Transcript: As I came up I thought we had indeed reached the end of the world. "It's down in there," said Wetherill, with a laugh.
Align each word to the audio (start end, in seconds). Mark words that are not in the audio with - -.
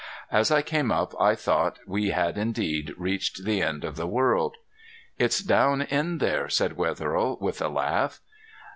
As 0.31 0.49
I 0.49 0.63
came 0.63 0.89
up 0.91 1.13
I 1.21 1.35
thought 1.35 1.77
we 1.85 2.09
had 2.09 2.35
indeed 2.35 2.95
reached 2.97 3.45
the 3.45 3.61
end 3.61 3.83
of 3.83 3.97
the 3.97 4.07
world. 4.07 4.55
"It's 5.19 5.41
down 5.43 5.83
in 5.83 6.17
there," 6.17 6.49
said 6.49 6.75
Wetherill, 6.75 7.37
with 7.39 7.61
a 7.61 7.69
laugh. 7.69 8.19